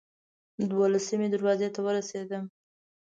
دولسمې 0.69 1.27
دروازې 1.33 1.67
ته 1.75 1.79
ورسېدم. 1.85 2.43